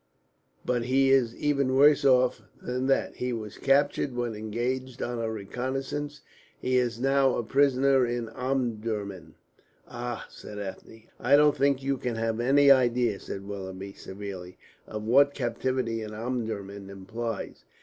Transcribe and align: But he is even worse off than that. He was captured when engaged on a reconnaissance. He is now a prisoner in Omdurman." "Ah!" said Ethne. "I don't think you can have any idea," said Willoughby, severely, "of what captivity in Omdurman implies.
But 0.65 0.85
he 0.85 1.11
is 1.11 1.35
even 1.35 1.75
worse 1.75 2.03
off 2.03 2.41
than 2.59 2.87
that. 2.87 3.17
He 3.17 3.31
was 3.31 3.59
captured 3.59 4.15
when 4.15 4.33
engaged 4.33 4.99
on 4.99 5.19
a 5.19 5.29
reconnaissance. 5.29 6.21
He 6.59 6.77
is 6.77 6.99
now 6.99 7.35
a 7.35 7.43
prisoner 7.43 8.03
in 8.03 8.27
Omdurman." 8.29 9.35
"Ah!" 9.87 10.25
said 10.27 10.57
Ethne. 10.57 11.03
"I 11.19 11.35
don't 11.35 11.55
think 11.55 11.83
you 11.83 11.99
can 11.99 12.15
have 12.15 12.39
any 12.39 12.71
idea," 12.71 13.19
said 13.19 13.45
Willoughby, 13.45 13.93
severely, 13.93 14.57
"of 14.87 15.03
what 15.03 15.35
captivity 15.35 16.01
in 16.01 16.15
Omdurman 16.15 16.89
implies. 16.89 17.63